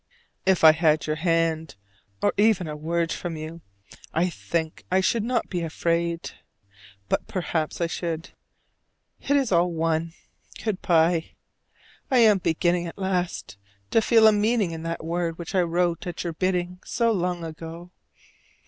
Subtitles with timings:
[0.47, 1.75] If I had your hand,
[2.23, 3.61] or even a word from you,
[4.15, 6.31] I think I should not be afraid:
[7.07, 8.31] but perhaps I should.
[9.19, 10.13] It is all one.
[10.63, 11.33] Good by:
[12.09, 13.59] I am beginning at last
[13.91, 17.43] to feel a meaning in that word which I wrote at your bidding so long
[17.43, 17.91] ago.